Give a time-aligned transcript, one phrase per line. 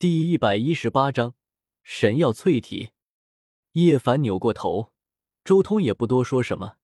[0.00, 1.34] 第一百一十八章
[1.82, 2.92] 神药淬体。
[3.72, 4.94] 叶凡扭过头，
[5.44, 6.76] 周通也不多说什么，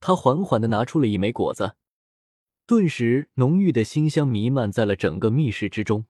[0.00, 1.76] 他缓缓的拿出了一枚果子，
[2.66, 6.06] 顿时浓郁的馨香弥漫在了整个密室之中。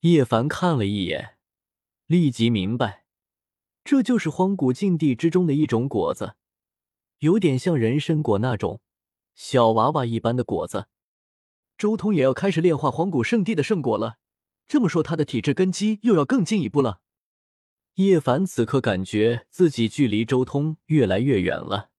[0.00, 1.36] 叶凡看了一眼，
[2.06, 3.04] 立即明白，
[3.84, 6.36] 这就是荒古禁地之中的一种果子，
[7.18, 8.80] 有点像人参果那种
[9.34, 10.86] 小娃娃一般的果子。
[11.76, 14.19] 周通也要开始炼化荒古圣地的圣果了，
[14.70, 17.00] 这么说他的体质根基又要更进一步了。
[17.94, 21.90] 叶凡此刻感觉自己距离周通越来越远了。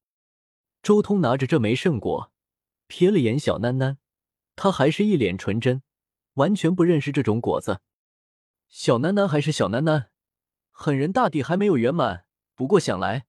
[0.82, 2.32] 周通拿着这枚圣果，
[2.88, 3.98] 瞥了眼小囡囡，
[4.56, 5.82] 他还是一脸纯真，
[6.36, 7.82] 完全不认识这种果子。
[8.70, 10.06] 小囡囡还是小囡囡，
[10.70, 12.26] 狠人大帝还没有圆满。
[12.56, 13.26] 不过想来，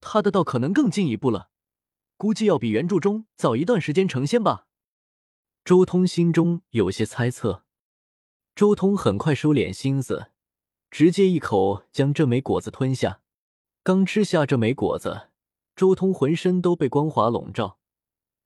[0.00, 1.50] 他的道可能更进一步了，
[2.16, 4.66] 估计要比原著中早一段时间成仙吧。
[5.64, 7.64] 周通心中有些猜测。
[8.54, 10.30] 周通很快收敛心思，
[10.90, 13.20] 直接一口将这枚果子吞下。
[13.82, 15.28] 刚吃下这枚果子，
[15.74, 17.78] 周通浑身都被光华笼罩，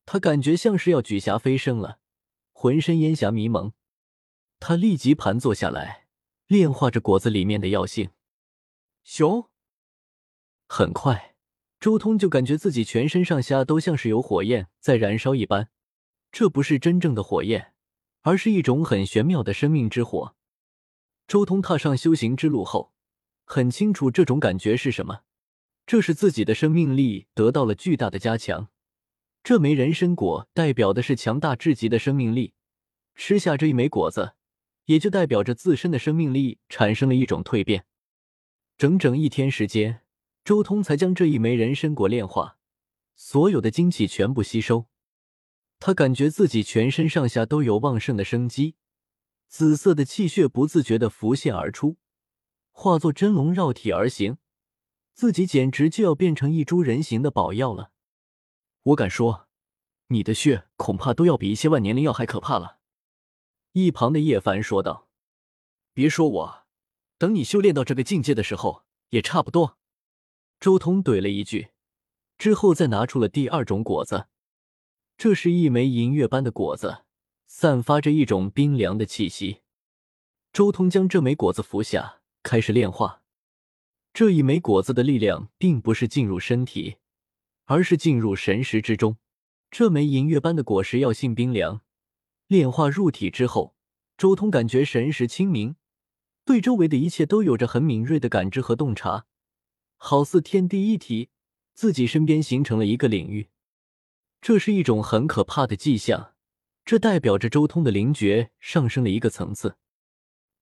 [0.04, 1.98] 他感觉像是要举霞飞升了，
[2.52, 3.72] 浑身烟霞迷蒙。
[4.58, 6.04] 他立即盘坐下来。
[6.46, 8.10] 炼化着果子里面的药性，
[9.02, 9.50] 熊。
[10.68, 11.34] 很快，
[11.80, 15.70] 周通就感觉自己全身上下都像是有火焰在燃烧一般。
[16.30, 17.74] 这不是真正的火焰，
[18.26, 20.34] 而是一种很玄妙的生命之火。
[21.28, 22.92] 周通踏上修行之路后，
[23.44, 25.20] 很清楚这种感觉是什么。
[25.86, 28.68] 这是自己的生命力得到了巨大的加强。
[29.44, 32.54] 这枚人参果代表的是强大至极的生命力。
[33.14, 34.32] 吃下这一枚果子。
[34.86, 37.86] 也就代表着自身的生命力产生了一种蜕变。
[38.78, 40.02] 整整一天时间，
[40.44, 42.56] 周通才将这一枚人参果炼化，
[43.16, 44.86] 所有的精气全部吸收。
[45.78, 48.74] 他感觉自己全身上下都有旺盛的生机，
[49.48, 51.96] 紫色的气血不自觉的浮现而出，
[52.70, 54.38] 化作真龙绕体而行，
[55.12, 57.92] 自己简直就要变成一株人形的宝药了。
[58.82, 59.48] 我敢说，
[60.08, 62.78] 你的血恐怕都要比一些万年灵药还可怕了。
[63.72, 65.08] 一旁的叶凡说道
[65.92, 66.66] ：“别说我，
[67.18, 69.78] 等你修炼到这个境界的时候，也差不多。”
[70.58, 71.68] 周通怼了一句，
[72.38, 74.28] 之后再拿出了第二种果子。
[75.18, 77.04] 这是一枚银月般的果子，
[77.46, 79.62] 散发着一种冰凉的气息。
[80.52, 83.22] 周通将这枚果子服下，开始炼化。
[84.12, 86.96] 这一枚果子的力量并不是进入身体，
[87.64, 89.16] 而是进入神识之中。
[89.70, 91.80] 这枚银月般的果实药性冰凉。
[92.46, 93.74] 炼化入体之后，
[94.18, 95.76] 周通感觉神识清明，
[96.44, 99.24] 对周围的一切都有着很敏锐的感知和洞察，
[99.96, 101.30] 好似天地一体，
[101.72, 103.48] 自己身边形成了一个领域。
[104.46, 106.32] 这是一种很可怕的迹象，
[106.84, 109.76] 这代表着周通的灵觉上升了一个层次。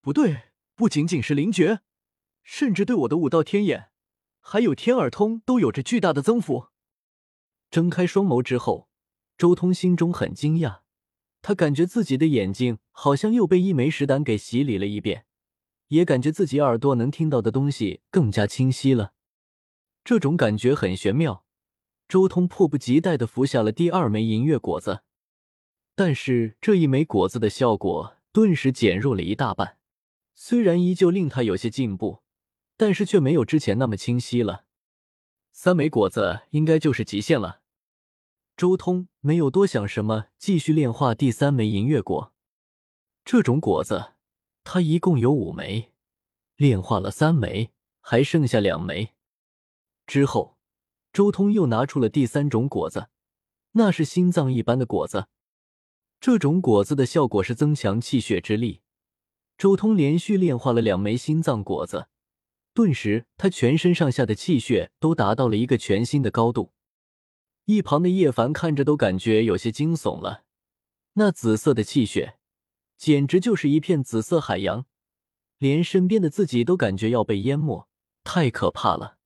[0.00, 1.80] 不对，不仅仅是灵觉，
[2.42, 3.90] 甚至对我的五道天眼，
[4.40, 6.68] 还有天耳通都有着巨大的增幅。
[7.70, 8.88] 睁开双眸之后，
[9.36, 10.78] 周通心中很惊讶。
[11.42, 15.26] 他感觉自己的眼睛好像又被一枚石胆给洗礼了一遍，
[15.88, 19.12] 也感觉自己耳朵能听到的东西更加清晰了。
[20.02, 21.43] 这种感觉很玄妙。
[22.08, 25.02] 周通迫不及待的服下了第二枚银月果子，
[25.94, 29.78] 但是这一枚果子的效果顿时减弱了一大半。
[30.34, 32.22] 虽然依旧令他有些进步，
[32.76, 34.64] 但是却没有之前那么清晰了。
[35.52, 37.60] 三枚果子应该就是极限了。
[38.56, 42.32] 周通没有多想什么，继续炼化第三枚银月果。
[43.24, 44.12] 这种果子，
[44.64, 45.92] 他一共有五枚，
[46.56, 47.70] 炼化了三枚，
[48.00, 49.14] 还剩下两枚。
[50.06, 50.53] 之后，
[51.14, 53.06] 周通又拿出了第三种果子，
[53.72, 55.28] 那是心脏一般的果子。
[56.20, 58.80] 这种果子的效果是增强气血之力。
[59.56, 62.08] 周通连续炼化了两枚心脏果子，
[62.72, 66.72] 顿时他全身上下的气血都达到了一个全新的高度。
[67.66, 70.42] 一旁的叶凡看着都感觉有些惊悚了，
[71.12, 72.38] 那紫色的气血
[72.98, 74.84] 简直就是一片紫色海洋，
[75.58, 77.86] 连身边的自己都感觉要被淹没，
[78.24, 79.18] 太可怕了！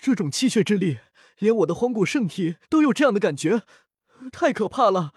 [0.00, 0.98] 这种气血之力，
[1.38, 3.62] 连我的荒古圣体都有这样的感觉，
[4.32, 5.12] 太可怕了！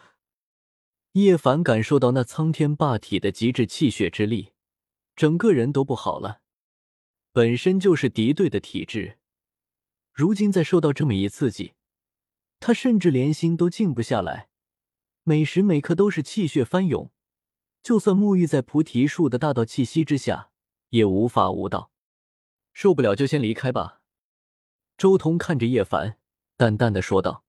[1.13, 4.54] 叶凡感受到那苍天霸体的极致气血之力，
[5.16, 6.42] 整个人都不好了。
[7.31, 9.18] 本身就是敌对的体质，
[10.13, 11.74] 如今再受到这么一刺激。
[12.60, 14.50] 他甚至连心都静不下来，
[15.24, 17.12] 每时每刻都是气血翻涌，
[17.81, 20.51] 就算沐浴在菩提树的大道气息之下，
[20.89, 21.92] 也无法无道。
[22.74, 24.00] 受不了就先离开吧。
[25.01, 26.19] 周通看着叶凡，
[26.56, 27.44] 淡淡的说道：“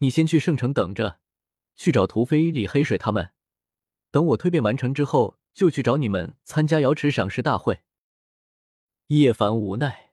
[0.00, 1.20] 你先去圣城等着，
[1.74, 3.32] 去找屠飞、李黑水他们。
[4.10, 7.82] 等我蜕变完成之后，就去找你们参加瑶池赏识大会。
[9.08, 10.12] 叶凡无奈，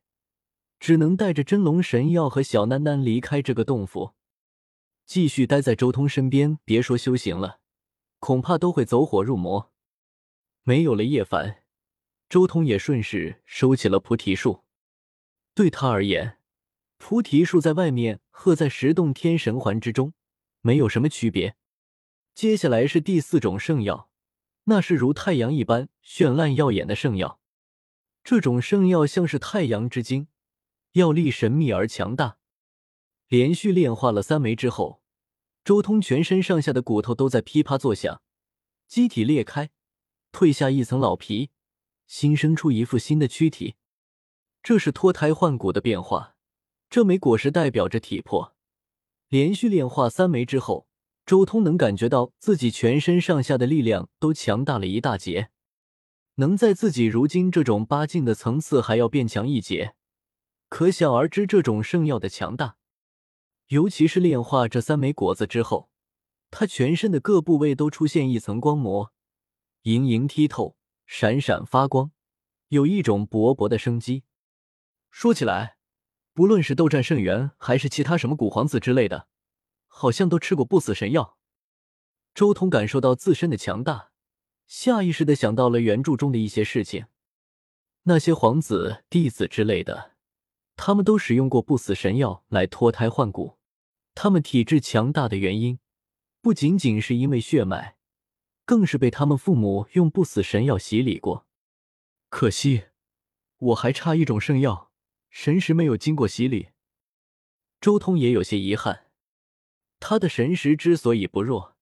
[0.78, 4.16] 只能带着真龙神药和小囡囡离开这个洞府，
[5.06, 6.60] 继续待在周通身边。
[6.66, 7.62] 别说修行了，
[8.20, 9.72] 恐怕都会走火入魔。
[10.64, 11.64] 没有了叶凡，
[12.28, 14.66] 周通也顺势收起了菩提树。
[15.56, 16.40] 对他而言，
[17.06, 20.14] 菩提树在外面和在十洞天神环之中
[20.62, 21.58] 没有什么区别。
[22.34, 24.10] 接下来是第四种圣药，
[24.64, 27.42] 那是如太阳一般绚烂耀眼的圣药。
[28.24, 30.30] 这种圣药像是太阳之精，
[30.94, 32.38] 药力神秘而强大。
[33.28, 35.02] 连续炼化了三枚之后，
[35.66, 38.22] 周通全身上下的骨头都在噼啪作响，
[38.88, 39.72] 机体裂开，
[40.32, 41.50] 褪下一层老皮，
[42.08, 43.76] 新生出一副新的躯体。
[44.64, 46.33] 这是脱胎换骨的变化。
[46.94, 48.56] 这枚果实代表着体魄。
[49.28, 50.86] 连续炼化三枚之后，
[51.26, 55.50] 周通能感觉到自己全身上下的力量都强大了一大截。
[56.36, 59.96] 能在自己如今这种八境的层次还要变强一截，
[60.70, 62.78] 可想而知这种圣药的强大。
[63.70, 65.90] 尤其是炼化这三枚果子之后，
[66.52, 69.12] 他全身的各部位都出现一层光膜，
[69.82, 70.76] 莹莹剔透，
[71.08, 72.12] 闪闪发光，
[72.68, 74.26] 有一种勃勃的生机。
[75.10, 75.78] 说起来，
[76.34, 79.28] 不论是斗战圣元还是其他什么古皇子之类的，
[79.88, 81.38] 好像都吃过不死神药。
[82.34, 84.10] 周通感受到自身的强大。
[84.66, 87.06] 下意识的想到了原著中的一些事情，
[88.04, 90.14] 那些皇子、弟子之类的，
[90.76, 93.60] 他们都使用过不死神药来脱胎换骨。
[94.16, 95.80] 他们体质强大的原因，
[96.42, 97.98] 不仅仅是因为血脉，
[98.66, 101.46] 更是被他们父母用不死神药洗礼过。
[102.30, 102.86] 可惜，
[103.58, 104.93] 我还差一种圣药，
[105.36, 106.70] 神识没有经过洗礼。
[107.82, 109.08] 周通也有些遗憾，
[110.00, 111.76] 他的神识之所以不弱。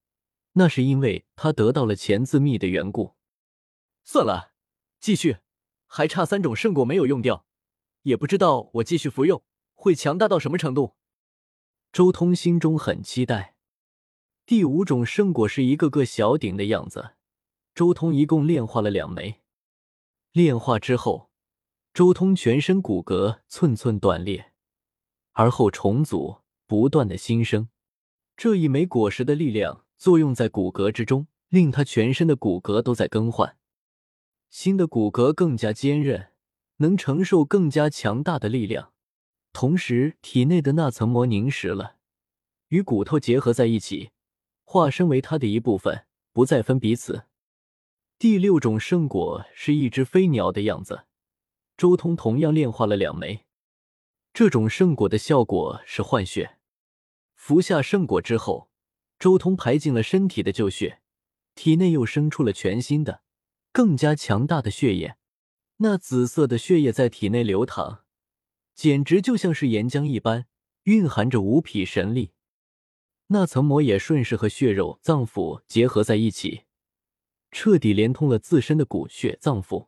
[0.54, 3.18] 那是因为他得到了钱字秘的缘故。
[4.06, 4.54] 算了，
[5.02, 5.40] 继续，
[5.86, 7.46] 还差三种圣果没有用掉，
[8.04, 9.44] 也不知道我继续服用
[9.74, 10.96] 会强大到什么程度。
[11.92, 13.58] 周通心中很期待。
[14.46, 17.16] 第五种圣果是一个个小鼎的样子，
[17.76, 19.42] 周通一共炼化了两枚。
[20.32, 21.31] 炼化之后，
[21.94, 24.54] 周通全身骨骼寸寸断裂，
[25.34, 27.70] 而后重组，不断的新生。
[28.36, 29.86] 这一枚果实的力量。
[30.02, 33.56] 作用在骨骼之中，令他全身的骨骼都在更换，
[34.50, 36.32] 新的骨骼更加坚韧，
[36.78, 38.94] 能承受更加强大的力量。
[39.54, 41.98] 同时，体内的那层膜凝实了，
[42.70, 44.10] 与骨头结合在一起，
[44.64, 47.26] 化身为他的一部分，不再分彼此。
[48.18, 51.04] 第六种圣果是一只飞鸟的样子，
[51.82, 53.48] 周通同样炼化了两枚。
[54.36, 56.60] 这种圣果的效果是换血，
[57.34, 58.70] 服下圣果之后。
[59.18, 61.02] 周通排尽了身体的旧血，
[61.56, 63.24] 体内又生出了全新的、
[63.72, 65.18] 更加强大的血液。
[65.78, 68.04] 那紫色的血液在体内流淌，
[68.76, 70.46] 简直就像是岩浆一般，
[70.84, 72.34] 蕴含着无匹神力。
[73.30, 76.66] 那层膜也顺势和血肉、脏腑结合在一起，
[77.50, 79.88] 彻底连通了自身的骨血脏腑。